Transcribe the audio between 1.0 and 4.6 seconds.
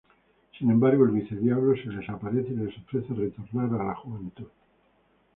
el Vice-Diablo se les aparece y les ofrece retornar a la juventud.